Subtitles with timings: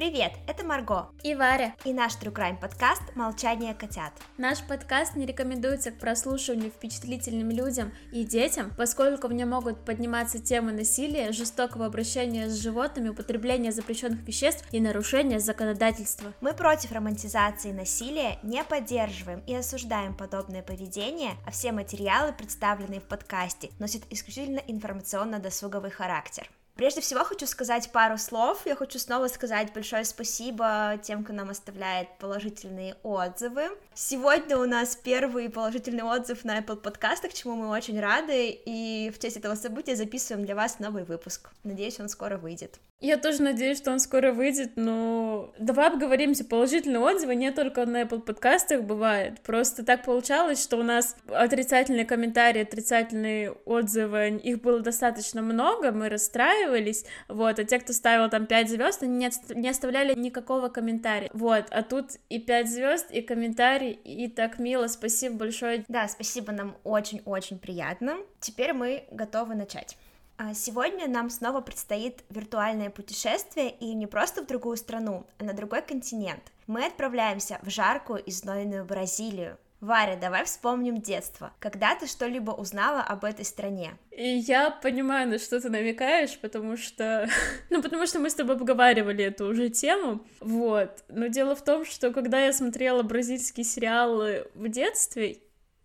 [0.00, 4.14] Привет, это Марго и Варя и наш True Crime подкаст «Молчание котят».
[4.38, 10.38] Наш подкаст не рекомендуется к прослушиванию впечатлительным людям и детям, поскольку в нем могут подниматься
[10.38, 16.32] темы насилия, жестокого обращения с животными, употребления запрещенных веществ и нарушения законодательства.
[16.40, 23.04] Мы против романтизации насилия, не поддерживаем и осуждаем подобное поведение, а все материалы, представленные в
[23.04, 26.48] подкасте, носят исключительно информационно-досуговый характер.
[26.74, 28.62] Прежде всего хочу сказать пару слов.
[28.64, 33.68] Я хочу снова сказать большое спасибо тем, кто нам оставляет положительные отзывы.
[33.94, 39.18] Сегодня у нас первый положительный отзыв на Apple подкастах, чему мы очень рады, и в
[39.18, 41.50] честь этого события записываем для вас новый выпуск.
[41.64, 42.80] Надеюсь, он скоро выйдет.
[43.00, 46.44] Я тоже надеюсь, что он скоро выйдет, но давай обговоримся.
[46.44, 49.40] Положительные отзывы не только на Apple подкастах бывает.
[49.40, 56.10] Просто так получалось, что у нас отрицательные комментарии, отрицательные отзывы, их было достаточно много, мы
[56.10, 61.66] расстраивались, вот, а те, кто ставил там 5 звезд, они не оставляли никакого комментария, вот,
[61.70, 65.84] а тут и 5 звезд, и комментарий, и так мило, спасибо большое.
[65.88, 68.18] Да, спасибо, нам очень-очень приятно.
[68.40, 69.96] Теперь мы готовы начать.
[70.42, 75.52] А сегодня нам снова предстоит виртуальное путешествие и не просто в другую страну, а на
[75.52, 76.40] другой континент.
[76.66, 79.58] Мы отправляемся в жаркую и знойную Бразилию.
[79.82, 81.52] Варя, давай вспомним детство.
[81.58, 83.90] Когда ты что-либо узнала об этой стране?
[84.12, 87.28] И я понимаю, на что ты намекаешь, потому что...
[87.68, 91.04] ну, потому что мы с тобой обговаривали эту уже тему, вот.
[91.08, 95.36] Но дело в том, что когда я смотрела бразильские сериалы в детстве,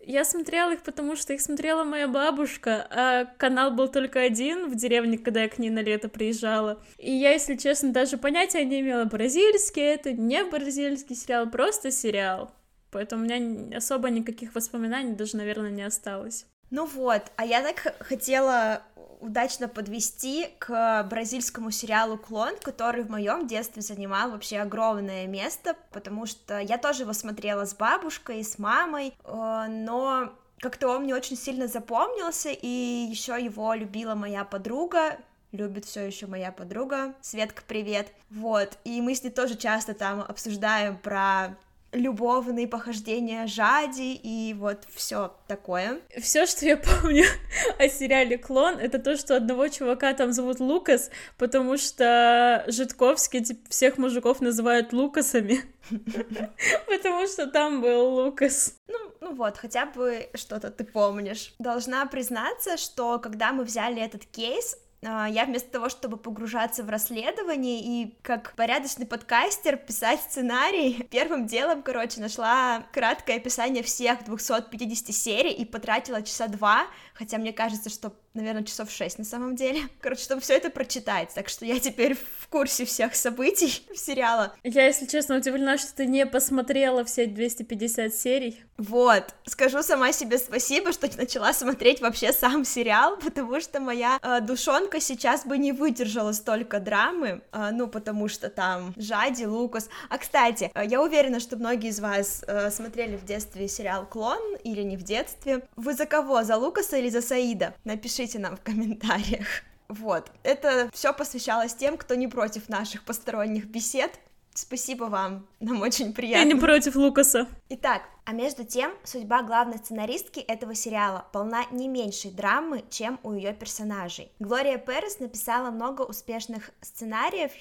[0.05, 4.75] я смотрела их, потому что их смотрела моя бабушка, а канал был только один в
[4.75, 6.81] деревне, когда я к ней на лето приезжала.
[6.97, 12.51] И я, если честно, даже понятия не имела, бразильский это, не бразильский сериал, просто сериал.
[12.91, 16.45] Поэтому у меня особо никаких воспоминаний даже, наверное, не осталось.
[16.71, 18.81] Ну вот, а я так хотела
[19.21, 26.25] удачно подвести к бразильскому сериалу «Клон», который в моем детстве занимал вообще огромное место, потому
[26.25, 31.37] что я тоже его смотрела с бабушкой, с мамой, э, но как-то он мне очень
[31.37, 35.17] сильно запомнился, и еще его любила моя подруга,
[35.51, 37.13] любит все еще моя подруга.
[37.21, 38.07] Светка, привет.
[38.29, 41.55] Вот, и мы с ней тоже часто там обсуждаем про
[41.95, 46.01] любовные похождения Жади и вот все такое.
[46.21, 47.25] Все, что я помню
[47.79, 53.69] о сериале Клон, это то, что одного чувака там зовут Лукас, потому что Житковский типа,
[53.69, 55.61] всех мужиков называют Лукасами.
[56.87, 58.75] Потому что там был Лукас.
[58.87, 61.53] Ну, ну вот, хотя бы что-то ты помнишь.
[61.59, 67.81] Должна признаться, что когда мы взяли этот кейс, я вместо того, чтобы погружаться в расследование
[67.81, 75.51] и как порядочный подкастер писать сценарий, первым делом, короче, нашла краткое описание всех 250 серий
[75.51, 79.81] и потратила часа два, хотя мне кажется, что наверное, часов 6 на самом деле.
[80.01, 81.29] Короче, чтобы все это прочитать.
[81.33, 84.53] Так что я теперь в курсе всех событий сериала.
[84.63, 88.61] Я, если честно, удивлена, что ты не посмотрела все 250 серий.
[88.77, 94.41] Вот, скажу сама себе спасибо, что начала смотреть вообще сам сериал, потому что моя э,
[94.41, 99.89] душонка сейчас бы не выдержала столько драмы, э, ну, потому что там Жади, Лукас.
[100.09, 104.57] А, кстати, э, я уверена, что многие из вас э, смотрели в детстве сериал «Клон»
[104.65, 105.65] или не в детстве.
[105.77, 106.43] Вы за кого?
[106.43, 107.75] За Лукаса или за Саида?
[107.83, 109.47] Напишите нам в комментариях.
[109.87, 114.19] Вот, это все посвящалось тем, кто не против наших посторонних бесед.
[114.53, 116.47] Спасибо вам, нам очень приятно.
[116.47, 117.47] Я не против Лукаса.
[117.69, 123.33] Итак, а между тем, судьба главной сценаристки этого сериала полна не меньшей драмы, чем у
[123.33, 124.31] ее персонажей.
[124.39, 127.51] Глория Перес написала много успешных сценариев,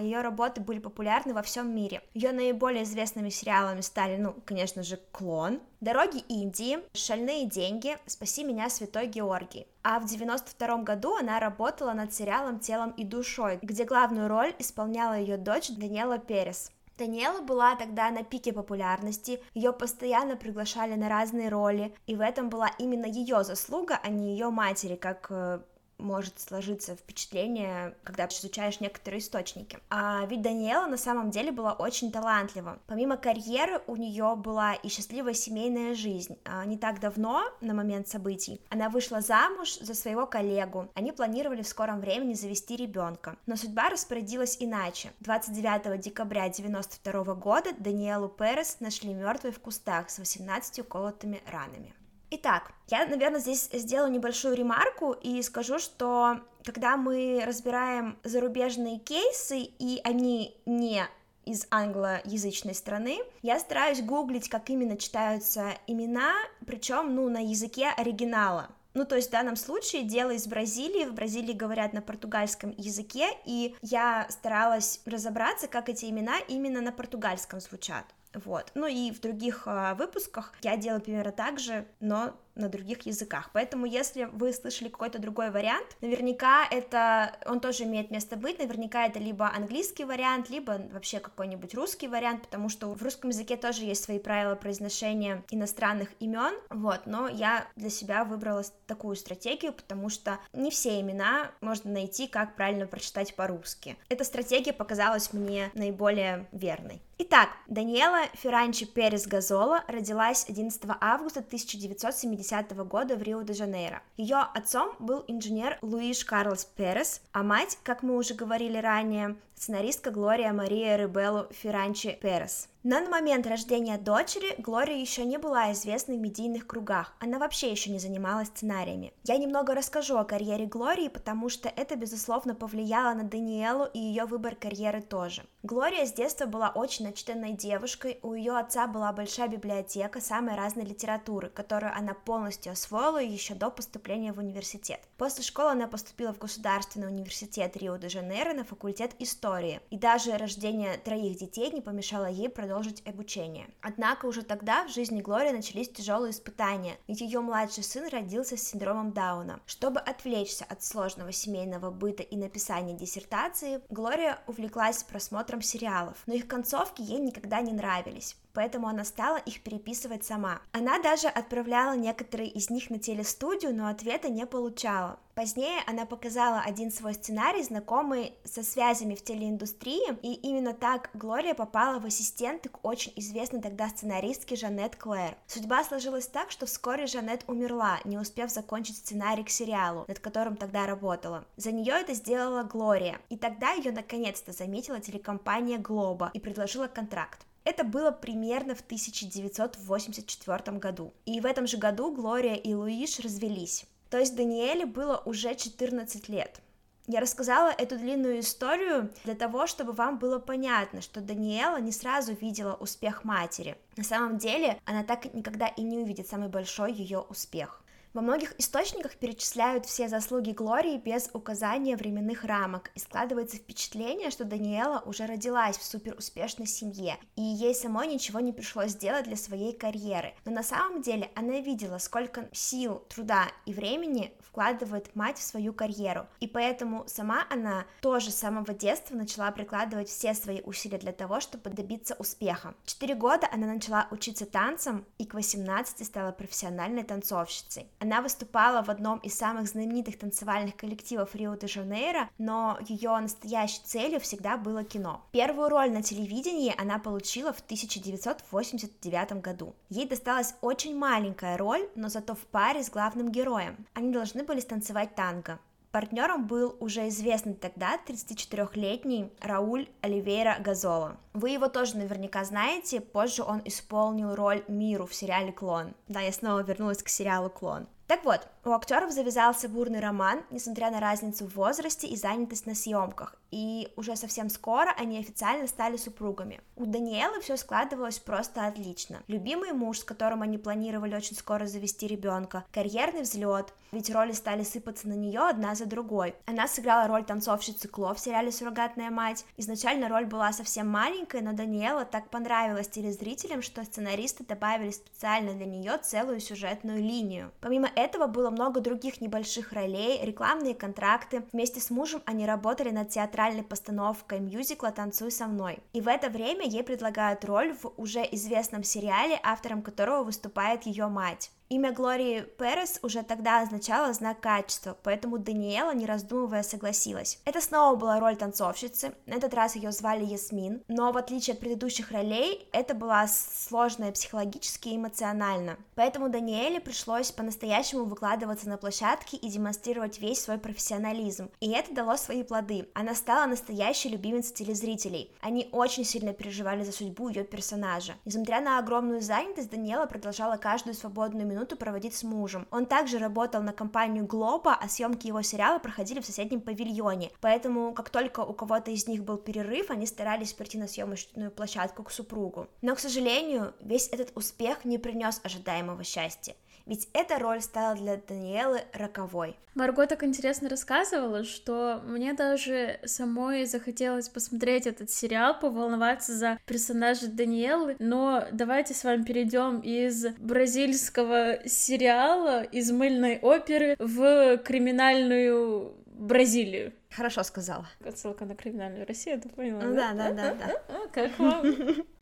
[0.00, 2.02] ее работы были популярны во всем мире.
[2.14, 8.68] Ее наиболее известными сериалами стали, ну, конечно же, «Клон», «Дороги Индии», «Шальные деньги», «Спаси меня,
[8.68, 9.66] Святой Георгий».
[9.82, 15.18] А в 92 году она работала над сериалом «Телом и душой», где главную роль исполняла
[15.18, 16.70] ее дочь Даниэла Перес.
[17.00, 22.50] Даниэла была тогда на пике популярности, ее постоянно приглашали на разные роли, и в этом
[22.50, 25.60] была именно ее заслуга, а не ее матери, как э,
[26.00, 29.78] может сложиться впечатление, когда изучаешь некоторые источники.
[29.90, 32.78] А ведь Даниэла на самом деле была очень талантлива.
[32.86, 36.38] Помимо карьеры у нее была и счастливая семейная жизнь.
[36.44, 40.88] А не так давно, на момент событий, она вышла замуж за своего коллегу.
[40.94, 43.36] Они планировали в скором времени завести ребенка.
[43.46, 45.12] Но судьба распорядилась иначе.
[45.20, 51.94] 29 декабря 92 года Даниэлу Перес нашли мертвой в кустах с 18 колотыми ранами.
[52.32, 59.58] Итак, я, наверное, здесь сделаю небольшую ремарку и скажу, что когда мы разбираем зарубежные кейсы,
[59.58, 61.02] и они не
[61.44, 66.34] из англоязычной страны, я стараюсь гуглить, как именно читаются имена,
[66.66, 68.68] причем, ну, на языке оригинала.
[68.94, 73.30] Ну, то есть в данном случае дело из Бразилии, в Бразилии говорят на португальском языке,
[73.44, 78.04] и я старалась разобраться, как эти имена именно на португальском звучат.
[78.34, 78.70] Вот.
[78.74, 83.50] Ну и в других э, выпусках я делаю примерно так же, но на других языках.
[83.52, 89.06] Поэтому, если вы слышали какой-то другой вариант, наверняка это, он тоже имеет место быть, наверняка
[89.06, 93.84] это либо английский вариант, либо вообще какой-нибудь русский вариант, потому что в русском языке тоже
[93.84, 100.08] есть свои правила произношения иностранных имен, вот, но я для себя выбрала такую стратегию, потому
[100.08, 103.96] что не все имена можно найти, как правильно прочитать по-русски.
[104.08, 107.00] Эта стратегия показалась мне наиболее верной.
[107.22, 114.02] Итак, Даниэла Ферранчи Перес Газола родилась 11 августа 1970 1970 года в Рио-де-Жанейро.
[114.16, 120.10] Ее отцом был инженер Луиш Карлос Перес, а мать, как мы уже говорили ранее, сценаристка
[120.10, 122.70] Глория Мария Ребеллу Ферранчи Перес.
[122.82, 127.90] На момент рождения дочери Глория еще не была известной в медийных кругах, она вообще еще
[127.90, 129.12] не занималась сценариями.
[129.24, 134.24] Я немного расскажу о карьере Глории, потому что это, безусловно, повлияло на Даниэлу и ее
[134.24, 135.42] выбор карьеры тоже.
[135.62, 140.86] Глория с детства была очень начитанной девушкой, у ее отца была большая библиотека самой разной
[140.86, 145.00] литературы, которую она полностью освоила еще до поступления в университет.
[145.18, 149.49] После школы она поступила в Государственный университет Рио-де-Жанейро на факультет истории,
[149.90, 153.68] и даже рождение троих детей не помешало ей продолжить обучение.
[153.80, 158.62] Однако уже тогда в жизни Глории начались тяжелые испытания, ведь ее младший сын родился с
[158.62, 159.60] синдромом Дауна.
[159.66, 166.46] Чтобы отвлечься от сложного семейного быта и написания диссертации, Глория увлеклась просмотром сериалов, но их
[166.46, 170.60] концовки ей никогда не нравились поэтому она стала их переписывать сама.
[170.72, 175.18] Она даже отправляла некоторые из них на телестудию, но ответа не получала.
[175.34, 181.54] Позднее она показала один свой сценарий, знакомый со связями в телеиндустрии, и именно так Глория
[181.54, 185.36] попала в ассистенты к очень известной тогда сценаристке Жанет Клэр.
[185.46, 190.56] Судьба сложилась так, что вскоре Жанет умерла, не успев закончить сценарий к сериалу, над которым
[190.56, 191.46] тогда работала.
[191.56, 197.46] За нее это сделала Глория, и тогда ее наконец-то заметила телекомпания Глоба и предложила контракт.
[197.64, 201.12] Это было примерно в 1984 году.
[201.26, 203.84] И в этом же году Глория и Луиш развелись.
[204.08, 206.60] То есть Даниэле было уже 14 лет.
[207.06, 212.34] Я рассказала эту длинную историю для того, чтобы вам было понятно, что Даниэла не сразу
[212.34, 213.76] видела успех матери.
[213.96, 217.82] На самом деле, она так никогда и не увидит самый большой ее успех.
[218.12, 224.44] Во многих источниках перечисляют все заслуги Глории без указания временных рамок, и складывается впечатление, что
[224.44, 229.72] Даниэла уже родилась в суперуспешной семье, и ей самой ничего не пришлось делать для своей
[229.72, 230.34] карьеры.
[230.44, 235.72] Но на самом деле она видела, сколько сил, труда и времени вкладывает мать в свою
[235.72, 241.12] карьеру, и поэтому сама она тоже с самого детства начала прикладывать все свои усилия для
[241.12, 242.74] того, чтобы добиться успеха.
[242.84, 247.86] Четыре года она начала учиться танцам и к 18 стала профессиональной танцовщицей.
[248.00, 254.56] Она выступала в одном из самых знаменитых танцевальных коллективов Рио-де-Жанейро, но ее настоящей целью всегда
[254.56, 255.22] было кино.
[255.32, 259.74] Первую роль на телевидении она получила в 1989 году.
[259.90, 263.86] Ей досталась очень маленькая роль, но зато в паре с главным героем.
[263.92, 265.58] Они должны были станцевать танго.
[265.90, 271.16] Партнером был уже известный тогда 34-летний Рауль Оливейра Газола.
[271.32, 275.94] Вы его тоже наверняка знаете, позже он исполнил роль Миру в сериале «Клон».
[276.06, 277.88] Да, я снова вернулась к сериалу «Клон».
[278.10, 282.74] Так вот, у актеров завязался бурный роман, несмотря на разницу в возрасте и занятость на
[282.74, 286.60] съемках, и уже совсем скоро они официально стали супругами.
[286.74, 289.22] У Даниэлы все складывалось просто отлично.
[289.28, 294.62] Любимый муж, с которым они планировали очень скоро завести ребенка, карьерный взлет, ведь роли стали
[294.62, 296.34] сыпаться на нее одна за другой.
[296.46, 299.44] Она сыграла роль танцовщицы Кло в сериале «Суррогатная мать».
[299.56, 305.66] Изначально роль была совсем маленькая, но Даниэла так понравилась телезрителям, что сценаристы добавили специально для
[305.66, 307.50] нее целую сюжетную линию.
[307.60, 311.44] Помимо этого было много других небольших ролей, рекламные контракты.
[311.52, 315.78] Вместе с мужем они работали над театральной постановкой мюзикла «Танцуй со мной».
[315.92, 321.08] И в это время ей предлагают роль в уже известном сериале, автором которого выступает ее
[321.08, 321.50] мать.
[321.72, 327.38] Имя Глории Перес уже тогда означало знак качества, поэтому Даниэла, не раздумывая, согласилась.
[327.44, 331.60] Это снова была роль танцовщицы, на этот раз ее звали Ясмин, но в отличие от
[331.60, 335.76] предыдущих ролей, это была сложная психологически и эмоционально.
[335.94, 341.50] Поэтому Даниэле пришлось по-настоящему выкладываться на площадке и демонстрировать весь свой профессионализм.
[341.60, 342.88] И это дало свои плоды.
[342.94, 345.30] Она стала настоящей любимицей телезрителей.
[345.40, 348.14] Они очень сильно переживали за судьбу ее персонажа.
[348.24, 352.66] Несмотря на огромную занятость, Даниэла продолжала каждую свободную минуту минуту проводить с мужем.
[352.70, 357.30] Он также работал на компанию Глоба, а съемки его сериала проходили в соседнем павильоне.
[357.40, 362.02] Поэтому, как только у кого-то из них был перерыв, они старались прийти на съемочную площадку
[362.02, 362.68] к супругу.
[362.80, 366.54] Но, к сожалению, весь этот успех не принес ожидаемого счастья.
[366.86, 369.56] Ведь эта роль стала для Даниэлы роковой.
[369.74, 377.28] Марго так интересно рассказывала, что мне даже самой захотелось посмотреть этот сериал, поволноваться за персонажа
[377.28, 386.92] Даниэлы, но давайте с вами перейдем из бразильского сериала, из мыльной оперы в криминальную Бразилию.
[387.10, 387.86] Хорошо сказала.
[388.04, 389.80] Отсылка на криминальную Россию, ты поняла?
[389.80, 390.82] Да, да, да, да.
[390.88, 391.64] А, как вам?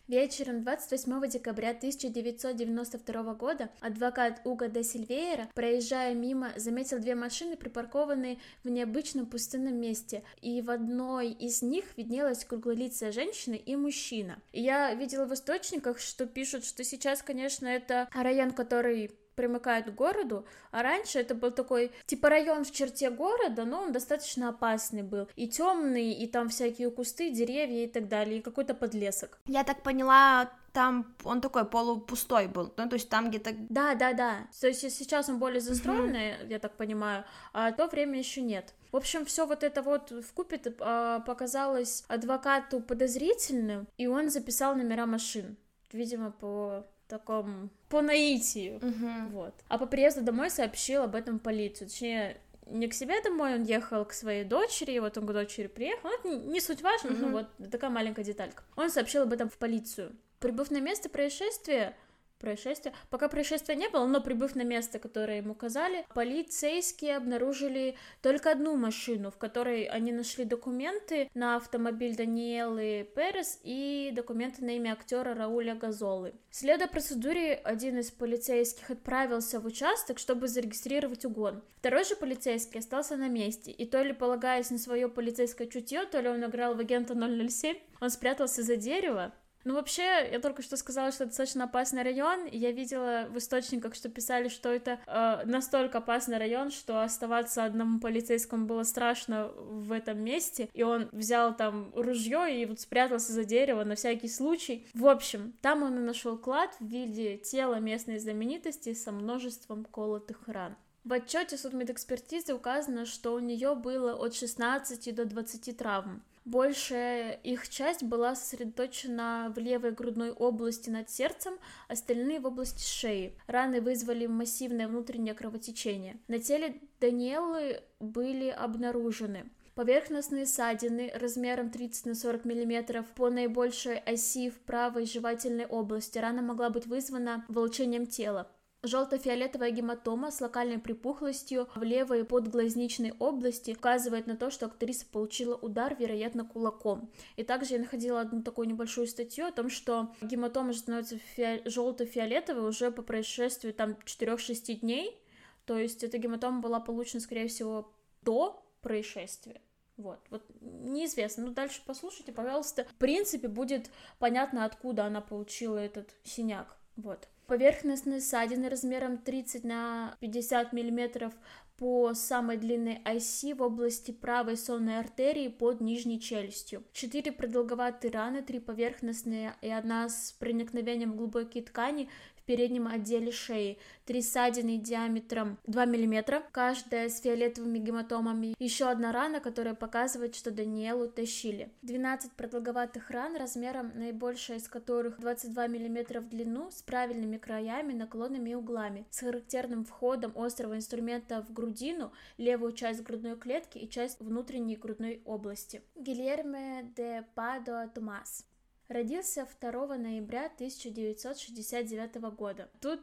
[0.08, 8.38] Вечером 28 декабря 1992 года адвокат Уга де Сильвейра, проезжая мимо, заметил две машины, припаркованные
[8.64, 14.40] в необычном пустынном месте, и в одной из них виднелась круглолицая женщина и мужчина.
[14.54, 20.44] я видела в источниках, что пишут, что сейчас, конечно, это район, который примыкает к городу,
[20.72, 25.28] а раньше это был такой, типа район в черте города, но он достаточно опасный был,
[25.36, 29.38] и темный, и там всякие кусты, деревья и так далее, и какой-то подлесок.
[29.46, 33.54] Я так поняла, там он такой полупустой был, ну, то есть там где-то...
[33.68, 36.50] Да, да, да, то есть сейчас он более застроенный, mm-hmm.
[36.50, 38.74] я так понимаю, а то время еще нет.
[38.90, 44.74] В общем, все вот это вот в купе а, показалось адвокату подозрительным, и он записал
[44.74, 45.56] номера машин,
[45.92, 49.08] видимо, по таком по наитию, угу.
[49.30, 49.54] вот.
[49.68, 54.04] А по приезду домой сообщил об этом полицию, точнее не к себе домой, он ехал
[54.04, 57.18] к своей дочери, и вот он к дочери приехал, это не суть важно, угу.
[57.18, 58.62] ну вот такая маленькая деталька.
[58.76, 60.14] Он сообщил об этом в полицию.
[60.38, 61.96] Прибыв на место происшествия,
[62.38, 62.92] происшествия.
[63.10, 68.76] Пока происшествия не было, но прибыв на место, которое ему указали, полицейские обнаружили только одну
[68.76, 75.34] машину, в которой они нашли документы на автомобиль Даниэлы Перес и документы на имя актера
[75.34, 76.34] Рауля Газолы.
[76.50, 81.62] Следуя процедуре, один из полицейских отправился в участок, чтобы зарегистрировать угон.
[81.76, 86.20] Второй же полицейский остался на месте, и то ли полагаясь на свое полицейское чутье, то
[86.20, 89.32] ли он играл в агента 007, он спрятался за дерево,
[89.68, 92.46] ну, вообще, я только что сказала, что это достаточно опасный район.
[92.50, 98.00] Я видела в источниках, что писали, что это э, настолько опасный район, что оставаться одному
[98.00, 100.70] полицейскому было страшно в этом месте.
[100.72, 104.86] И он взял там ружье и вот спрятался за дерево на всякий случай.
[104.94, 110.38] В общем, там он и нашел клад в виде тела местной знаменитости со множеством колотых
[110.46, 110.76] ран.
[111.04, 116.22] В отчете судмедэкспертизы указано, что у нее было от 16 до 20 травм.
[116.48, 121.52] Большая их часть была сосредоточена в левой грудной области над сердцем,
[121.88, 123.36] остальные в области шеи.
[123.46, 126.16] Раны вызвали массивное внутреннее кровотечение.
[126.26, 134.48] На теле Даниэлы были обнаружены поверхностные ссадины размером 30 на 40 мм по наибольшей оси
[134.48, 136.18] в правой жевательной области.
[136.18, 138.50] Рана могла быть вызвана волчением тела.
[138.84, 145.56] Желто-фиолетовая гематома с локальной припухлостью в левой подглазничной области указывает на то, что актриса получила
[145.56, 147.10] удар, вероятно, кулаком.
[147.34, 151.62] И также я находила одну такую небольшую статью о том, что гематома становится фи...
[151.64, 155.18] желто-фиолетовой уже по происшествию там 4-6 дней,
[155.64, 157.92] то есть эта гематома была получена, скорее всего,
[158.22, 159.60] до происшествия.
[159.96, 161.46] Вот, вот неизвестно.
[161.46, 162.84] Ну, дальше послушайте, пожалуйста.
[162.84, 166.76] В принципе, будет понятно, откуда она получила этот синяк.
[166.94, 167.28] Вот.
[167.48, 171.32] Поверхностные ссадины размером 30 на 50 мм
[171.78, 176.84] по самой длинной оси в области правой сонной артерии под нижней челюстью.
[176.92, 182.10] Четыре продолговатые раны, три поверхностные и одна с проникновением в глубокие ткани
[182.48, 183.76] переднем отделе шеи,
[184.06, 190.50] три ссадины диаметром 2 мм, каждая с фиолетовыми гематомами, еще одна рана, которая показывает, что
[190.50, 191.70] Даниэлу тащили.
[191.82, 198.50] 12 продолговатых ран, размером наибольшая из которых 22 мм в длину, с правильными краями, наклонами
[198.50, 204.20] и углами, с характерным входом острого инструмента в грудину, левую часть грудной клетки и часть
[204.20, 205.82] внутренней грудной области.
[205.96, 208.46] Гильерме де Падо Томас
[208.88, 212.70] Родился 2 ноября 1969 года.
[212.80, 213.00] Тут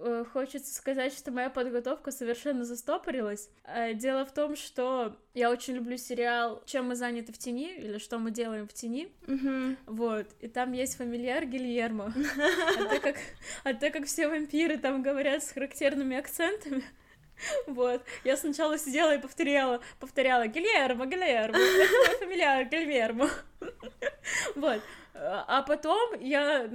[0.00, 3.50] э, хочется сказать, что моя подготовка совершенно застопорилась.
[3.64, 7.98] Э, дело в том, что я очень люблю сериал «Чем мы заняты в тени» или
[7.98, 9.12] «Что мы делаем в тени».
[9.26, 9.76] Mm-hmm.
[9.86, 12.12] Вот, и там есть фамильяр Гильермо.
[12.78, 13.16] А так как,
[13.64, 16.84] а так как все вампиры там говорят с характерными акцентами,
[17.66, 18.02] вот.
[18.24, 23.28] Я сначала сидела и повторяла, повторяла Гильермо, Гильермо, это мой фамильяр Гильермо.
[24.54, 24.80] Вот.
[25.14, 26.70] А потом я,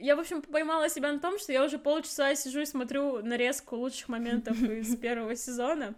[0.00, 3.76] я, в общем, поймала себя на том, что я уже полчаса сижу и смотрю нарезку
[3.76, 5.94] лучших моментов из первого сезона.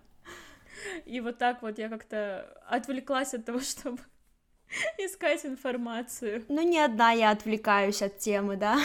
[1.07, 3.99] И вот так вот я как-то отвлеклась от того, чтобы
[4.99, 6.45] искать информацию.
[6.49, 8.79] Ну, не одна я отвлекаюсь от темы, да?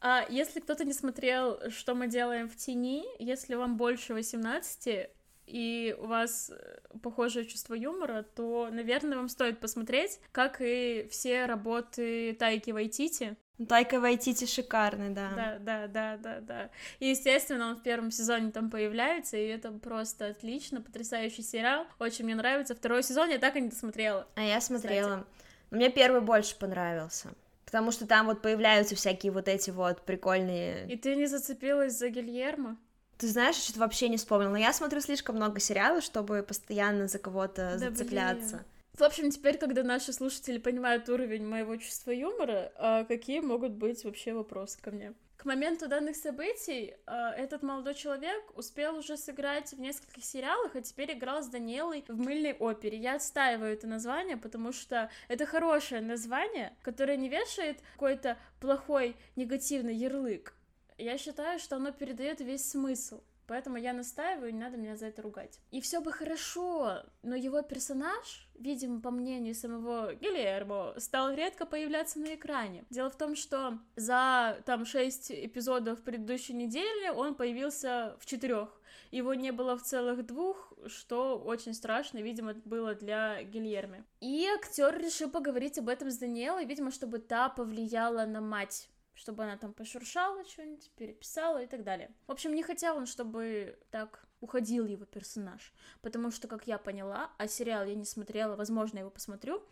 [0.00, 5.08] А если кто-то не смотрел, что мы делаем в тени, если вам больше 18,
[5.46, 11.46] и у вас э, похожее чувство юмора, то, наверное, вам стоит посмотреть, как и все
[11.46, 13.36] работы Тайки Вайтити.
[13.68, 15.30] Тайка Вайтити шикарный, да.
[15.34, 16.70] Да, да, да, да, да.
[16.98, 21.86] И, естественно, он в первом сезоне там появляется, и это просто отлично, потрясающий сериал.
[21.98, 22.74] Очень мне нравится.
[22.74, 24.26] Второй сезон я так и не досмотрела.
[24.34, 25.08] А я смотрела.
[25.08, 25.26] Кстати.
[25.70, 27.30] Но мне первый больше понравился.
[27.64, 30.86] Потому что там вот появляются всякие вот эти вот прикольные...
[30.88, 32.76] И ты не зацепилась за Гильермо?
[33.18, 34.50] Ты знаешь, что-то вообще не вспомнила.
[34.50, 38.56] Но я смотрю слишком много сериалов, чтобы постоянно за кого-то да зацепляться.
[38.56, 38.66] Блин.
[38.98, 44.04] В общем, теперь, когда наши слушатели понимают уровень моего чувства юмора, а какие могут быть
[44.04, 45.12] вообще вопросы ко мне?
[45.36, 50.80] К моменту данных событий а, этот молодой человек успел уже сыграть в нескольких сериалах, а
[50.80, 52.96] теперь играл с Даниэлой в мыльной опере.
[52.96, 59.94] Я отстаиваю это название, потому что это хорошее название, которое не вешает какой-то плохой негативный
[59.94, 60.55] ярлык.
[60.98, 63.20] Я считаю, что оно передает весь смысл.
[63.46, 65.60] Поэтому я настаиваю, не надо меня за это ругать.
[65.70, 72.18] И все бы хорошо, но его персонаж, видимо, по мнению самого Гильермо, стал редко появляться
[72.18, 72.84] на экране.
[72.90, 78.80] Дело в том, что за там шесть эпизодов предыдущей недели он появился в четырех.
[79.12, 84.04] Его не было в целых двух, что очень страшно, видимо, было для Гильерми.
[84.20, 89.42] И актер решил поговорить об этом с Даниэлой, видимо, чтобы та повлияла на мать чтобы
[89.44, 92.10] она там пошуршала что-нибудь, переписала и так далее.
[92.26, 97.32] В общем, не хотел он, чтобы так уходил его персонаж, потому что, как я поняла,
[97.38, 99.62] а сериал я не смотрела, возможно, я его посмотрю,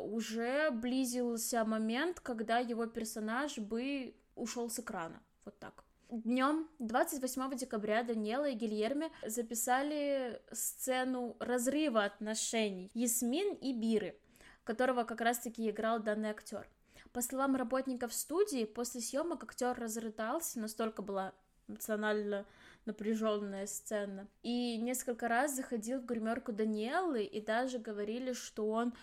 [0.00, 5.84] уже близился момент, когда его персонаж бы ушел с экрана, вот так.
[6.10, 14.18] Днем 28 декабря Даниэла и Гильерме записали сцену разрыва отношений Ясмин и Биры,
[14.64, 16.66] которого как раз-таки играл данный актер.
[17.12, 21.32] По словам работников студии, после съемок актер разрыдался, настолько была
[21.66, 22.46] эмоционально
[22.86, 24.26] напряженная сцена.
[24.42, 28.94] И несколько раз заходил в гримерку Даниэлы и даже говорили, что он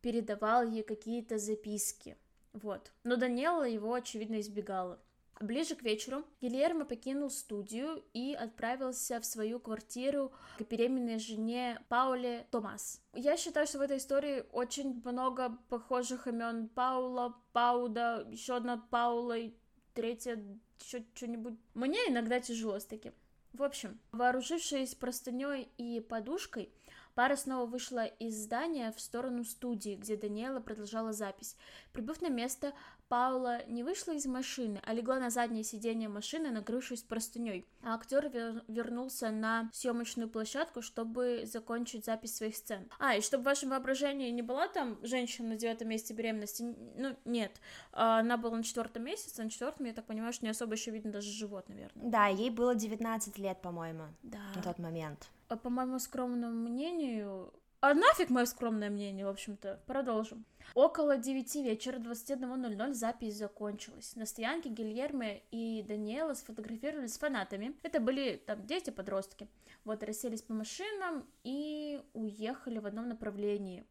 [0.00, 2.16] передавал ей какие-то записки.
[2.52, 2.92] Вот.
[3.04, 4.98] Но Даниэла его, очевидно, избегала.
[5.40, 12.46] Ближе к вечеру Гильермо покинул студию и отправился в свою квартиру к беременной жене Пауле
[12.50, 13.00] Томас.
[13.12, 19.38] Я считаю, что в этой истории очень много похожих имен Паула, Пауда, еще одна Паула,
[19.38, 19.54] и
[19.94, 20.42] третья
[20.80, 21.54] еще что-нибудь.
[21.74, 23.12] Мне иногда тяжело с таким.
[23.52, 26.72] В общем, вооружившись простыней и подушкой,
[27.18, 31.56] Пара снова вышла из здания в сторону студии, где Даниэла продолжала запись.
[31.92, 32.72] Прибыв на место,
[33.08, 37.66] Паула не вышла из машины, а легла на заднее сиденье машины, накрывшись простыней.
[37.82, 42.88] А актер вер- вернулся на съемочную площадку, чтобы закончить запись своих сцен.
[42.98, 47.16] А, и чтобы в вашем воображении не была там женщина на девятом месяце беременности, ну,
[47.24, 47.52] нет.
[47.92, 50.90] А, она была на четвертом месяце, на четвертом, я так понимаю, что не особо еще
[50.90, 51.92] видно даже живот, наверное.
[51.94, 54.40] Да, ей было 19 лет, по-моему, да.
[54.54, 55.28] на тот момент.
[55.48, 57.52] А по моему скромному мнению...
[57.80, 59.80] А нафиг мое скромное мнение, в общем-то.
[59.86, 60.44] Продолжим.
[60.74, 64.16] Около 9 вечера 21.00 запись закончилась.
[64.16, 67.76] На стоянке Гильерме и Даниэла сфотографировались с фанатами.
[67.84, 69.46] Это были там дети-подростки.
[69.84, 73.84] Вот, расселись по машинам и уехали в одном направлении.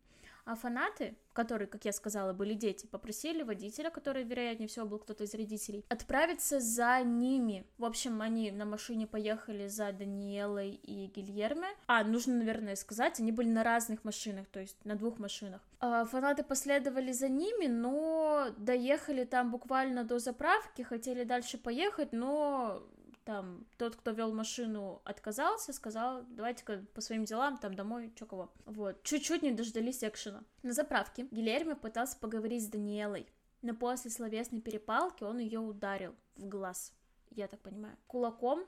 [0.48, 5.26] А фанаты, которые, как я сказала, были дети, попросили водителя, который, вероятнее всего, был кто-то
[5.26, 7.66] из родителей, отправиться за ними.
[7.78, 11.68] В общем, они на машине поехали за Даниэлой и Гильерме.
[11.88, 15.60] А, нужно, наверное, сказать, они были на разных машинах, то есть на двух машинах.
[15.82, 22.88] А, фанаты последовали за ними, но доехали там буквально до заправки, хотели дальше поехать, но
[23.28, 28.54] там тот, кто вел машину, отказался, сказал, давайте-ка по своим делам, там домой, чё кого.
[28.66, 30.46] Вот, чуть-чуть не дождались экшена.
[30.64, 33.28] На заправке Гильермо пытался поговорить с Даниэлой,
[33.62, 36.94] но после словесной перепалки он ее ударил в глаз,
[37.32, 37.98] я так понимаю.
[38.08, 38.66] Кулаком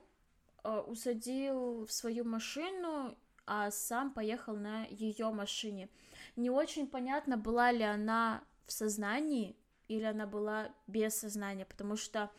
[0.65, 5.88] э, усадил в свою машину, а сам поехал на ее машине.
[6.36, 9.56] Не очень понятно, была ли она в сознании
[9.89, 12.30] или она была без сознания, потому что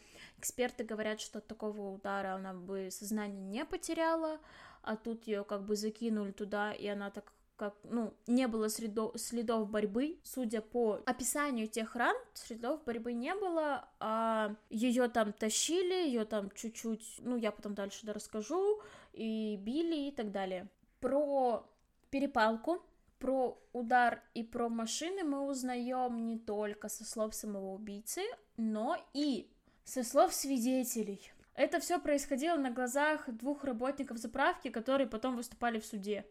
[0.40, 4.40] Эксперты говорят, что от такого удара она бы сознание не потеряла,
[4.80, 9.20] а тут ее как бы закинули туда, и она так как, ну, не было следов,
[9.20, 10.18] следов борьбы.
[10.24, 16.50] Судя по описанию тех ран, следов борьбы не было, а ее там тащили, ее там
[16.52, 18.80] чуть-чуть, ну, я потом дальше да расскажу,
[19.12, 20.70] и били и так далее.
[21.00, 21.68] Про
[22.08, 22.82] перепалку,
[23.20, 28.22] про удар и про машины мы узнаем не только со слов самого убийцы,
[28.56, 29.52] но и
[29.85, 35.87] со слов свидетелей, это все происходило на глазах двух работников заправки, которые потом выступали в
[35.87, 36.24] суде.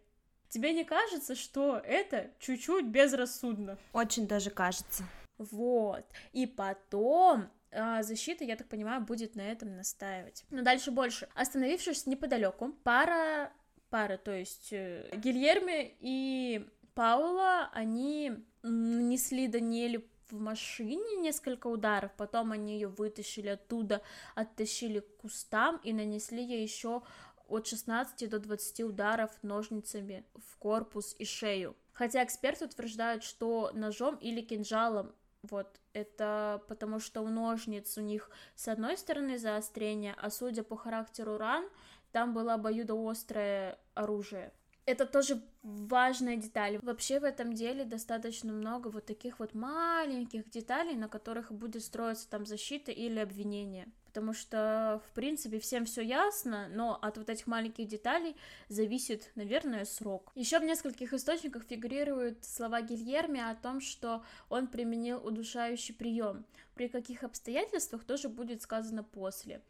[0.50, 3.78] Тебе не кажется, что это чуть-чуть безрассудно?
[3.94, 5.04] Очень даже кажется.
[5.38, 6.04] Вот.
[6.34, 10.44] И потом а, защита, я так понимаю, будет на этом настаивать.
[10.50, 11.30] Но дальше больше.
[11.36, 13.52] Остановившись неподалеку, пара,
[13.92, 16.68] пара, то есть э, Гильерме и
[17.00, 24.02] Паула, они нанесли Даниэлю в машине несколько ударов, потом они ее вытащили оттуда,
[24.36, 27.04] оттащили к кустам и нанесли ей еще
[27.48, 31.78] от 16 до 20 ударов ножницами в корпус и шею.
[31.94, 38.30] Хотя эксперты утверждают, что ножом или кинжалом вот, это потому что у ножниц у них
[38.56, 41.64] с одной стороны заострение, а судя по характеру ран,
[42.12, 44.52] там было обоюдоострое оружие.
[44.90, 46.80] Это тоже важная деталь.
[46.82, 52.28] Вообще в этом деле достаточно много вот таких вот маленьких деталей, на которых будет строиться
[52.28, 57.46] там защита или обвинение потому что, в принципе, всем все ясно, но от вот этих
[57.46, 58.36] маленьких деталей
[58.68, 60.32] зависит, наверное, срок.
[60.34, 66.44] Еще в нескольких источниках фигурируют слова Гильерми о том, что он применил удушающий прием.
[66.74, 69.62] При каких обстоятельствах тоже будет сказано после.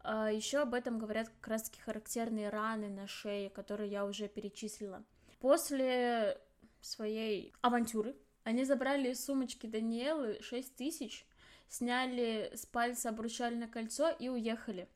[0.00, 5.04] А, Еще об этом говорят как раз-таки характерные раны на шее, которые я уже перечислила.
[5.40, 6.40] После
[6.80, 11.26] своей авантюры они забрали из сумочки Даниэлы 6 тысяч
[11.68, 14.88] сняли с пальца обручальное кольцо и уехали.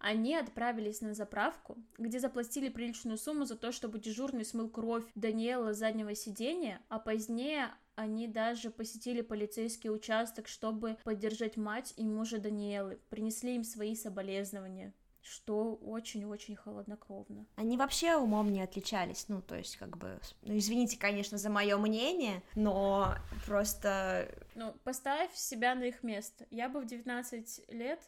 [0.00, 5.74] Они отправились на заправку, где заплатили приличную сумму за то, чтобы дежурный смыл кровь Даниэла
[5.74, 12.38] с заднего сиденья, а позднее они даже посетили полицейский участок, чтобы поддержать мать и мужа
[12.38, 17.46] Даниэлы, принесли им свои соболезнования что очень-очень холоднокровно.
[17.56, 21.76] Они вообще умом не отличались, ну, то есть, как бы, ну, извините, конечно, за мое
[21.76, 23.14] мнение, но
[23.46, 24.28] просто...
[24.54, 26.46] Ну, поставь себя на их место.
[26.50, 28.00] Я бы в 19 лет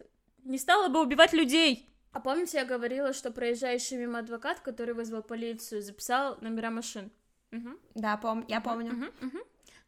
[0.45, 1.89] не стала бы убивать людей!
[2.13, 7.11] А помните, я говорила, что проезжающий мимо адвокат, который вызвал полицию, записал номера машин?
[7.53, 7.71] Угу.
[7.95, 8.93] Да, пом я помню.
[8.93, 9.39] Угу, угу.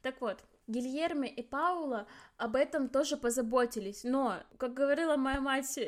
[0.03, 5.79] Так вот, Гильерме и Паула об этом тоже позаботились, но, как говорила моя мать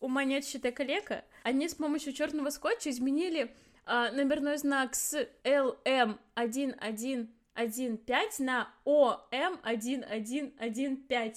[0.00, 3.52] у монетчатая калека, они с помощью черного скотча изменили
[3.84, 7.28] а, номерной знак с LM1115
[8.40, 11.36] на OM1115.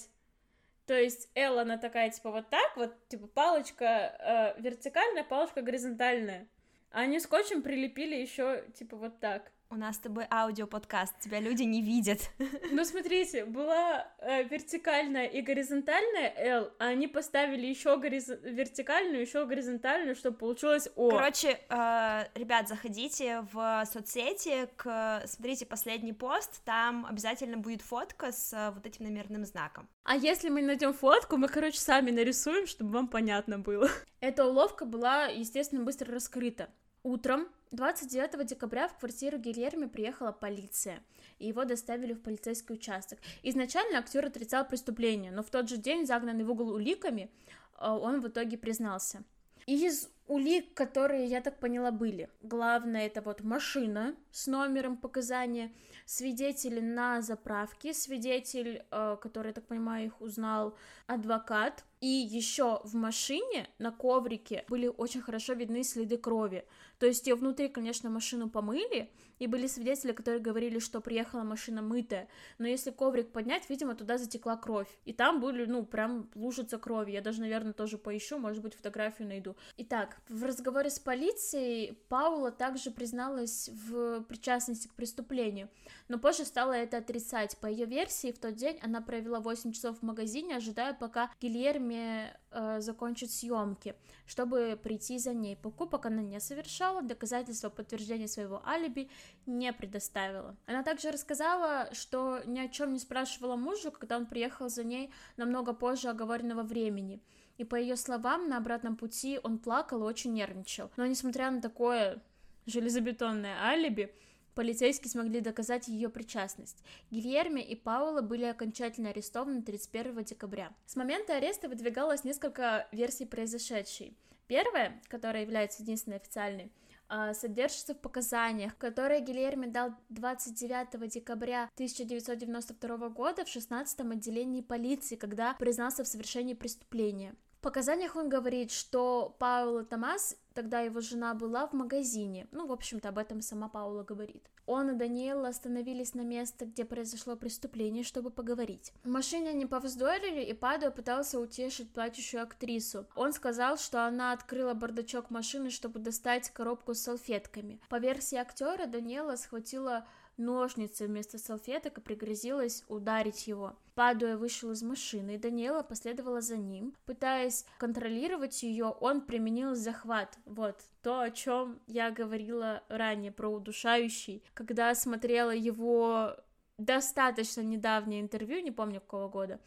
[0.86, 6.48] То есть L, она такая, типа, вот так, вот, типа, палочка э, вертикальная, палочка горизонтальная.
[6.90, 9.51] А они скотчем прилепили еще, типа, вот так.
[9.72, 12.30] У нас с тобой аудиоподкаст, тебя люди не видят.
[12.72, 18.28] Ну, смотрите, была э, вертикальная и горизонтальная L, а они поставили еще гориз...
[18.28, 21.10] вертикальную, еще горизонтальную, чтобы получилось O.
[21.10, 25.22] Короче, э, ребят, заходите в соцсети, к...
[25.26, 29.88] смотрите последний пост, там обязательно будет фотка с э, вот этим номерным знаком.
[30.04, 33.88] А если мы найдем фотку, мы, короче, сами нарисуем, чтобы вам понятно было.
[34.20, 36.68] Эта уловка была, естественно, быстро раскрыта.
[37.02, 41.02] Утром 29 декабря в квартиру Гильерми приехала полиция,
[41.38, 43.18] и его доставили в полицейский участок.
[43.42, 47.30] Изначально актер отрицал преступление, но в тот же день, загнанный в угол уликами,
[47.78, 49.24] э, он в итоге признался.
[49.66, 52.28] Из улик, которые, я так поняла, были.
[52.42, 55.72] Главное, это вот машина с номером показания,
[56.04, 62.96] свидетели на заправке, свидетель, э, который, я так понимаю, их узнал, адвокат, и еще в
[62.96, 66.66] машине на коврике были очень хорошо видны следы крови.
[66.98, 71.82] То есть ее внутри, конечно, машину помыли, и были свидетели, которые говорили, что приехала машина
[71.82, 74.86] мытая, но если коврик поднять, видимо, туда затекла кровь.
[75.04, 77.10] И там были, ну, прям лужица крови.
[77.10, 79.56] Я даже, наверное, тоже поищу, может быть, фотографию найду.
[79.78, 85.68] Итак, в разговоре с полицией Паула также призналась в причастности к преступлению,
[86.06, 87.56] но позже стала это отрицать.
[87.58, 91.91] По ее версии, в тот день она провела 8 часов в магазине, ожидая, пока Гильерми
[91.94, 93.94] э, закончит съемки,
[94.26, 95.56] чтобы прийти за ней.
[95.56, 99.10] Покупок она не совершала, доказательства подтверждения своего алиби
[99.46, 100.56] не предоставила.
[100.66, 105.12] Она также рассказала, что ни о чем не спрашивала мужа, когда он приехал за ней
[105.36, 107.20] намного позже оговоренного времени.
[107.58, 110.90] И по ее словам, на обратном пути он плакал и очень нервничал.
[110.96, 112.22] Но несмотря на такое
[112.66, 114.14] железобетонное алиби,
[114.54, 116.82] Полицейские смогли доказать ее причастность.
[117.10, 120.72] Гильерме и Паула были окончательно арестованы 31 декабря.
[120.86, 124.16] С момента ареста выдвигалось несколько версий произошедшей.
[124.46, 126.70] Первая, которая является единственной официальной,
[127.08, 135.16] а, содержится в показаниях, которые Гильерми дал 29 декабря 1992 года в 16-м отделении полиции,
[135.16, 137.34] когда признался в совершении преступления.
[137.58, 142.46] В показаниях он говорит, что Паула Томас, тогда его жена была в магазине.
[142.52, 144.48] Ну, в общем-то, об этом сама Паула говорит.
[144.66, 148.92] Он и Даниэла остановились на место, где произошло преступление, чтобы поговорить.
[149.02, 153.06] В машине они повздорили, и Падо пытался утешить плачущую актрису.
[153.16, 157.80] Он сказал, что она открыла бардачок машины, чтобы достать коробку с салфетками.
[157.88, 163.76] По версии актера, Даниэла схватила ножницы вместо салфеток и пригрозилась ударить его.
[163.94, 166.94] Падуя вышел из машины, и Даниэла последовала за ним.
[167.04, 170.38] Пытаясь контролировать ее, он применил захват.
[170.44, 174.42] Вот то, о чем я говорила ранее про удушающий.
[174.54, 176.36] Когда смотрела его
[176.78, 179.60] достаточно недавнее интервью, не помню какого года,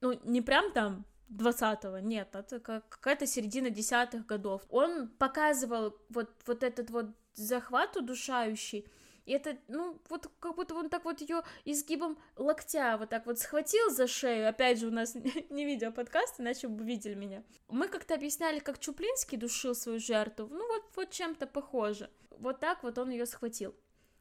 [0.00, 4.62] ну, не прям там 20-го, нет, это какая-то середина десятых годов.
[4.68, 8.86] Он показывал вот, вот этот вот захват удушающий,
[9.24, 13.38] и это, ну, вот как будто он так вот ее изгибом локтя вот так вот
[13.38, 14.48] схватил за шею.
[14.48, 15.14] Опять же, у нас
[15.50, 17.44] не видео подкаст, иначе бы видели меня.
[17.68, 20.48] Мы как-то объясняли, как Чуплинский душил свою жертву.
[20.50, 22.10] Ну, вот, вот чем-то похоже.
[22.30, 23.74] Вот так вот он ее схватил.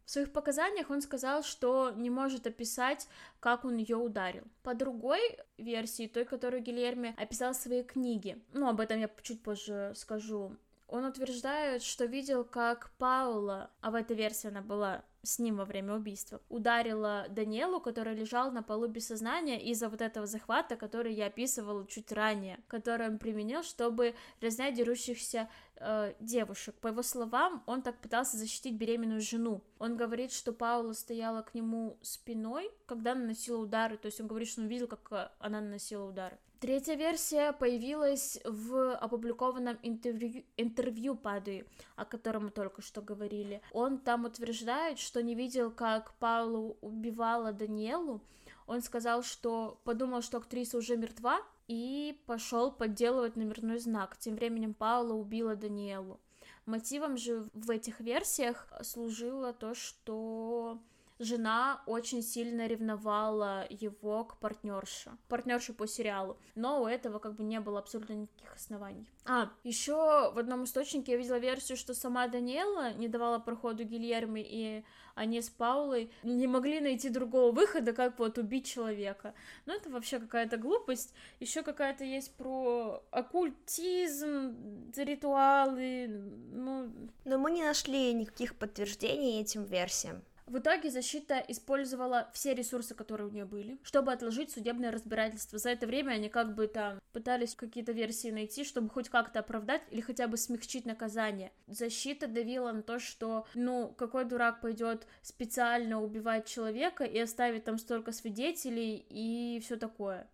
[0.06, 3.08] В своих показаниях он сказал, что не может описать,
[3.40, 4.44] как он ее ударил.
[4.62, 5.22] По другой
[5.58, 10.58] версии, той, которую Гильерми описал в своей книге, ну, об этом я чуть позже скажу,
[10.92, 15.66] он утверждает, что видел, как Паула, а в этой версии она была с ним во
[15.66, 21.14] время убийства, ударила Даниэлу, который лежал на полу без сознания из-за вот этого захвата, который
[21.14, 26.76] я описывала чуть ранее, который он применил, чтобы разнять дерущихся э, девушек.
[26.76, 29.62] По его словам, он так пытался защитить беременную жену.
[29.80, 34.50] Он говорит, что Паула стояла к нему спиной, когда наносила удары, то есть он говорит,
[34.50, 36.38] что он видел, как э, она наносила удары.
[36.62, 43.64] Третья версия появилась в опубликованном интервью, интервью Падуи, о котором мы только что говорили.
[43.72, 48.22] Он там утверждает, что не видел, как Паула убивала Даниэлу.
[48.66, 54.16] Он сказал, что подумал, что актриса уже мертва, и пошел подделывать номерной знак.
[54.18, 56.18] Тем временем Паула убила Даниэлу.
[56.66, 60.80] Мотивом же в этих версиях служило то, что
[61.22, 67.44] жена очень сильно ревновала его к партнерше, партнерше по сериалу, но у этого как бы
[67.44, 69.08] не было абсолютно никаких оснований.
[69.26, 74.44] А, еще в одном источнике я видела версию, что сама Даниэла не давала проходу Гильерме,
[74.44, 79.34] и они с Паулой не могли найти другого выхода, как вот убить человека.
[79.66, 81.14] Но это вообще какая-то глупость.
[81.40, 84.56] Еще какая-то есть про оккультизм,
[84.96, 86.92] ритуалы, ну...
[87.26, 90.24] Но мы не нашли никаких подтверждений этим версиям.
[90.52, 95.58] В итоге защита использовала все ресурсы, которые у нее были, чтобы отложить судебное разбирательство.
[95.58, 99.82] За это время они как бы там пытались какие-то версии найти, чтобы хоть как-то оправдать
[99.92, 101.54] или хотя бы смягчить наказание.
[101.68, 107.78] Защита давила на то, что, ну, какой дурак пойдет специально убивать человека и оставить там
[107.78, 110.28] столько свидетелей и все такое.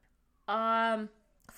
[0.47, 1.07] А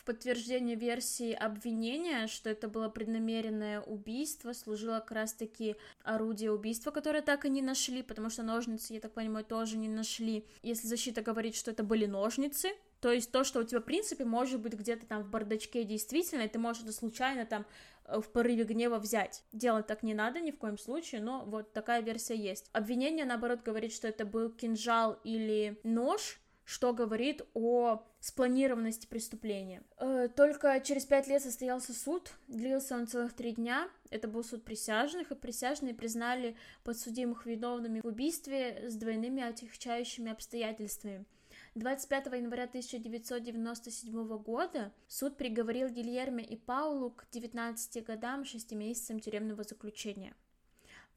[0.09, 7.45] подтверждение версии обвинения, что это было преднамеренное убийство, служило как раз-таки орудие убийства, которое так
[7.45, 10.47] и не нашли, потому что ножницы, я так понимаю, тоже не нашли.
[10.63, 12.69] Если защита говорит, что это были ножницы,
[13.01, 16.41] то есть то, что у тебя, в принципе, может быть где-то там в бардачке действительно,
[16.41, 17.67] и ты можешь это случайно там
[18.05, 19.43] э, в порыве гнева взять.
[19.53, 22.67] Делать так не надо ни в коем случае, но вот такая версия есть.
[22.73, 29.81] Обвинение, наоборот, говорит, что это был кинжал или нож, что говорит о спланированности преступления.
[29.97, 33.89] Э, только через пять лет состоялся суд, длился он целых три дня.
[34.11, 41.25] Это был суд присяжных, и присяжные признали подсудимых виновными в убийстве с двойными отягчающими обстоятельствами.
[41.73, 49.63] 25 января 1997 года суд приговорил Гильерме и Паулу к 19 годам 6 месяцам тюремного
[49.63, 50.35] заключения.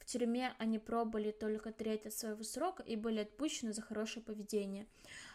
[0.03, 4.89] В тюрьме они пробыли только треть от своего срока и были отпущены за хорошее поведение.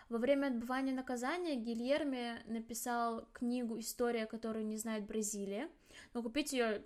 [0.10, 5.70] Во время отбывания наказания Гильерме написал книгу «История, которую не знает Бразилия».
[6.14, 6.82] Но купить ее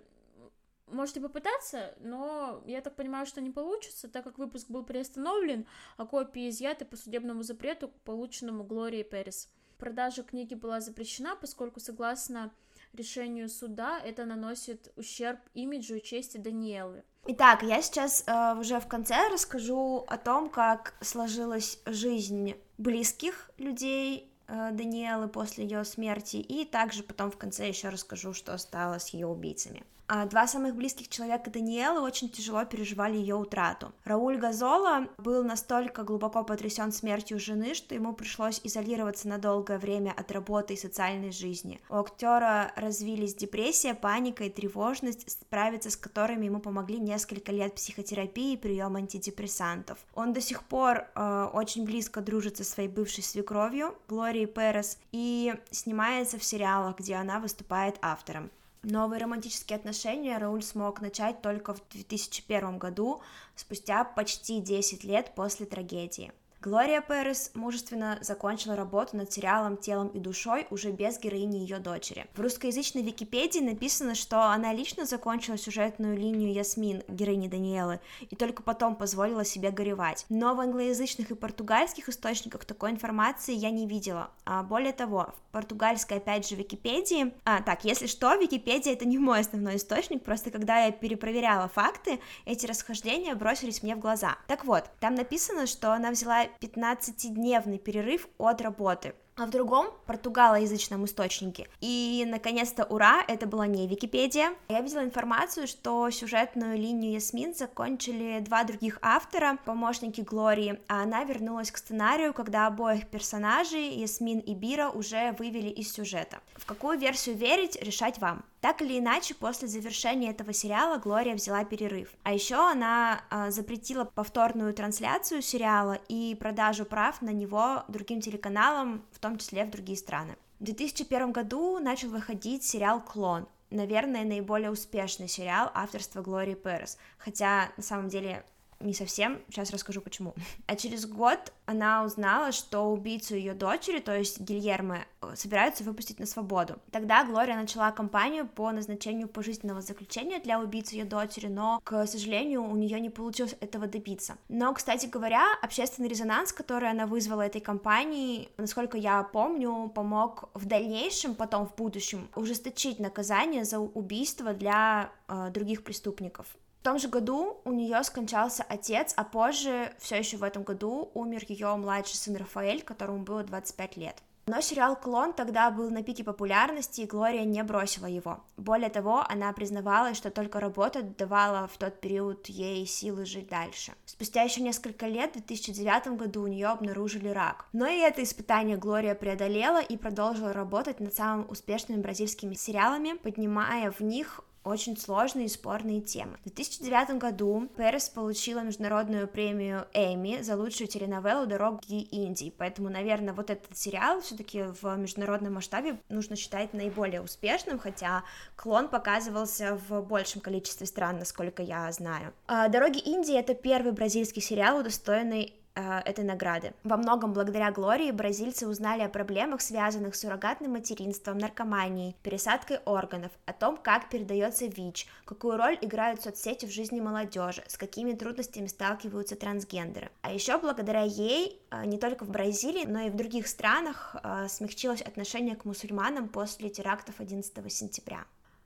[0.86, 6.06] можете попытаться, но я так понимаю, что не получится, так как выпуск был приостановлен, а
[6.06, 9.50] копии изъяты по судебному запрету, полученному Глорией Перес.
[9.78, 12.52] Продажа книги была запрещена, поскольку, согласно
[12.92, 17.04] решению суда, это наносит ущерб имиджу и чести Даниэлы.
[17.24, 24.28] Итак, я сейчас э, уже в конце расскажу о том, как сложилась жизнь близких людей
[24.48, 29.10] э, Даниэлы после ее смерти, и также потом в конце еще расскажу, что стало с
[29.10, 29.84] ее убийцами.
[30.08, 33.92] А два самых близких человека Даниэлы очень тяжело переживали ее утрату.
[34.04, 40.12] Рауль Газола был настолько глубоко потрясен смертью жены, что ему пришлось изолироваться на долгое время
[40.16, 41.80] от работы и социальной жизни.
[41.88, 48.54] У актера развились депрессия, паника и тревожность, справиться с которыми ему помогли несколько лет психотерапии
[48.54, 49.98] и прием антидепрессантов.
[50.14, 55.54] Он до сих пор э, очень близко дружит со своей бывшей свекровью Глорией Перес и
[55.70, 58.50] снимается в сериалах, где она выступает автором.
[58.82, 63.22] Новые романтические отношения Рауль смог начать только в 2001 году,
[63.54, 66.32] спустя почти 10 лет после трагедии.
[66.64, 72.26] Глория Перес мужественно закончила работу над сериалом «Телом и душой» уже без героини ее дочери.
[72.36, 77.98] В русскоязычной Википедии написано, что она лично закончила сюжетную линию Ясмин, героини Даниэлы,
[78.30, 80.24] и только потом позволила себе горевать.
[80.28, 84.30] Но в англоязычных и португальских источниках такой информации я не видела.
[84.44, 87.32] А более того, в португальской, опять же, Википедии...
[87.44, 92.20] А, так, если что, Википедия это не мой основной источник, просто когда я перепроверяла факты,
[92.44, 94.36] эти расхождения бросились мне в глаза.
[94.46, 101.04] Так вот, там написано, что она взяла 15-дневный перерыв от работы а в другом португалоязычном
[101.04, 101.68] источнике.
[101.80, 104.52] И, наконец-то, ура, это была не Википедия.
[104.68, 111.24] Я видела информацию, что сюжетную линию Ясмин закончили два других автора, помощники Глории, а она
[111.24, 116.38] вернулась к сценарию, когда обоих персонажей, Ясмин и Бира, уже вывели из сюжета.
[116.54, 118.44] В какую версию верить, решать вам.
[118.62, 122.10] Так или иначе, после завершения этого сериала Глория взяла перерыв.
[122.22, 129.02] А еще она э, запретила повторную трансляцию сериала и продажу прав на него другим телеканалам,
[129.10, 130.36] в том числе в другие страны.
[130.60, 137.70] В 2001 году начал выходить сериал «Клон», наверное, наиболее успешный сериал авторства Глории Перес, хотя
[137.76, 138.44] на самом деле
[138.82, 140.34] не совсем, сейчас расскажу почему.
[140.66, 146.26] А через год она узнала, что убийцу ее дочери, то есть Гильермо, собираются выпустить на
[146.26, 146.76] свободу.
[146.90, 152.64] Тогда Глория начала кампанию по назначению пожизненного заключения для убийцы ее дочери, но, к сожалению,
[152.64, 154.36] у нее не получилось этого добиться.
[154.48, 160.66] Но, кстати говоря, общественный резонанс, который она вызвала этой кампании, насколько я помню, помог в
[160.66, 166.46] дальнейшем, потом в будущем, ужесточить наказание за убийство для э, других преступников.
[166.82, 171.12] В том же году у нее скончался отец, а позже, все еще в этом году,
[171.14, 174.16] умер ее младший сын Рафаэль, которому было 25 лет.
[174.46, 178.42] Но сериал «Клон» тогда был на пике популярности, и Глория не бросила его.
[178.56, 183.92] Более того, она признавалась, что только работа давала в тот период ей силы жить дальше.
[184.04, 187.66] Спустя еще несколько лет, в 2009 году, у нее обнаружили рак.
[187.72, 193.92] Но и это испытание Глория преодолела и продолжила работать над самыми успешными бразильскими сериалами, поднимая
[193.92, 196.38] в них очень сложные и спорные темы.
[196.44, 203.34] В 2009 году Перес получила международную премию Эми за лучшую теленовеллу «Дороги Индии», поэтому, наверное,
[203.34, 208.24] вот этот сериал все-таки в международном масштабе нужно считать наиболее успешным, хотя
[208.56, 212.32] «Клон» показывался в большем количестве стран, насколько я знаю.
[212.46, 216.74] «Дороги Индии»— это первый бразильский сериал, удостоенный этой награды.
[216.84, 223.32] Во многом благодаря Глории бразильцы узнали о проблемах, связанных с суррогатным материнством, наркоманией, пересадкой органов,
[223.46, 228.66] о том, как передается ВИЧ, какую роль играют соцсети в жизни молодежи, с какими трудностями
[228.66, 230.10] сталкиваются трансгендеры.
[230.22, 234.46] А еще благодаря ей э, не только в Бразилии, но и в других странах э,
[234.48, 238.24] смягчилось отношение к мусульманам после терактов 11 сентября.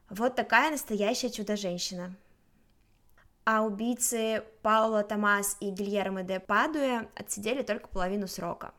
[0.09, 2.15] Вот такая настоящая чудо-женщина
[3.47, 8.75] а убийцы Паула Томас и Гильермо де Падуэ отсидели только половину срока.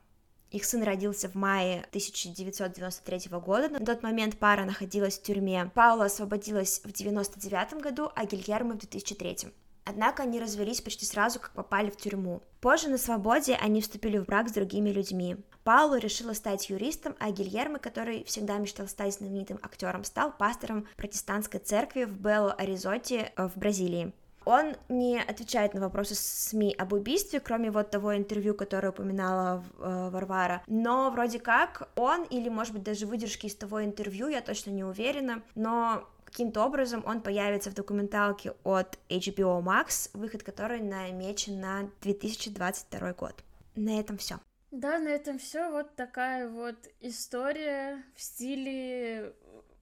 [0.51, 3.69] Их сын родился в мае 1993 года.
[3.69, 5.71] На тот момент пара находилась в тюрьме.
[5.73, 9.53] Паула освободилась в 1999 году, а Гильермо в 2003.
[9.85, 12.43] Однако они развелись почти сразу, как попали в тюрьму.
[12.59, 15.37] Позже на свободе они вступили в брак с другими людьми.
[15.63, 21.61] Паулу решила стать юристом, а Гильермо, который всегда мечтал стать знаменитым актером, стал пастором протестантской
[21.61, 24.13] церкви в Бело-Аризоте э, в Бразилии.
[24.47, 30.09] Он не отвечает на вопросы СМИ об убийстве, кроме вот того интервью, которое упоминала э,
[30.09, 30.63] Варвара.
[30.67, 34.85] Но вроде как он, или может быть даже выдержки из того интервью, я точно не
[34.85, 41.89] уверена, но каким-то образом он появится в документалке от HBO Max, выход которой намечен на
[42.01, 43.43] 2022 год.
[43.75, 44.39] На этом все.
[44.71, 45.69] Да, на этом все.
[45.69, 49.33] Вот такая вот история в стиле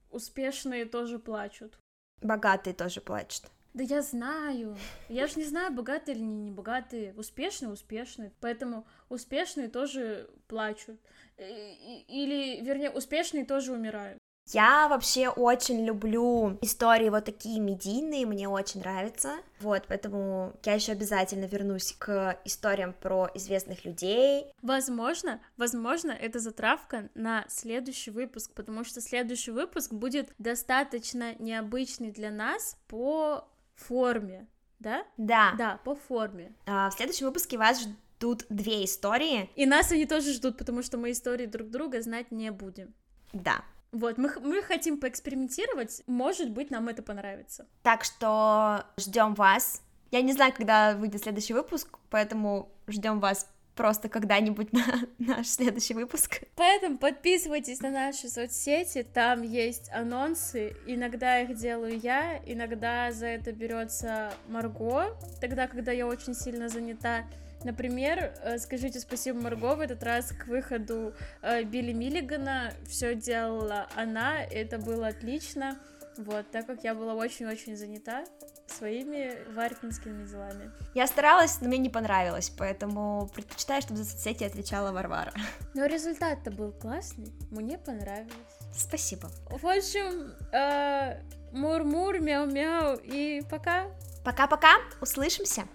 [0.09, 1.77] успешные тоже плачут.
[2.23, 3.43] Богатые тоже плачут.
[3.75, 4.77] Да я знаю.
[5.09, 7.13] Я же не знаю, богатые или не богатые.
[7.17, 8.31] Успешные, успешные.
[8.39, 10.97] Поэтому успешные тоже плачут.
[11.37, 14.17] Или, вернее, успешные тоже умирают.
[14.53, 19.33] Я вообще очень люблю истории вот такие медийные, мне очень нравится.
[19.59, 24.45] Вот, поэтому я еще обязательно вернусь к историям про известных людей.
[24.61, 32.29] Возможно, возможно, это затравка на следующий выпуск, потому что следующий выпуск будет достаточно необычный для
[32.29, 34.47] нас по форме,
[34.79, 35.05] да?
[35.17, 35.53] Да.
[35.57, 36.53] Да, по форме.
[36.65, 39.49] А, в следующем выпуске вас ждут две истории.
[39.55, 42.93] И нас они тоже ждут, потому что мы истории друг друга знать не будем.
[43.33, 43.63] Да.
[43.91, 47.65] Вот, мы, мы хотим поэкспериментировать, может быть, нам это понравится.
[47.81, 49.81] Так что ждем вас.
[50.11, 54.85] Я не знаю, когда выйдет следующий выпуск, поэтому ждем вас просто когда-нибудь на
[55.19, 56.41] наш следующий выпуск.
[56.55, 63.51] Поэтому подписывайтесь на наши соцсети, там есть анонсы, иногда их делаю я, иногда за это
[63.51, 67.25] берется Марго, тогда, когда я очень сильно занята.
[67.63, 73.87] Например, э, скажите спасибо Марго, в этот раз к выходу э, Билли Миллигана все делала
[73.95, 75.77] она, это было отлично.
[76.17, 78.25] Вот, так как я была очень-очень занята
[78.67, 80.71] своими варькинскими делами.
[80.93, 85.33] Я старалась, но мне не понравилось, поэтому предпочитаю, чтобы за соцсети отвечала Варвара.
[85.73, 88.33] Но результат-то был классный, мне понравилось.
[88.73, 89.29] Спасибо.
[89.49, 93.85] В общем, э, мур-мур, мяу-мяу и пока.
[94.23, 95.67] Пока-пока, услышимся.